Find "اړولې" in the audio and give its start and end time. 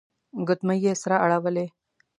1.25-1.65